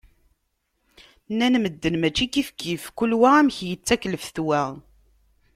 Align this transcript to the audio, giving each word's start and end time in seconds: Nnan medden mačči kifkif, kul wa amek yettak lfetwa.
Nnan 1.33 1.55
medden 1.63 1.95
mačči 2.01 2.25
kifkif, 2.33 2.83
kul 2.97 3.11
wa 3.21 3.29
amek 3.39 3.57
yettak 3.67 4.01
lfetwa. 4.13 4.61